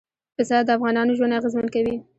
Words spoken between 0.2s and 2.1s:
پسه د افغانانو ژوند اغېزمن کوي.